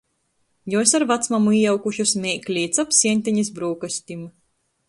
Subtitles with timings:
[0.73, 4.29] Juos ar vacmamu ījaukušys meikli i cap sieņtenis brūkastim.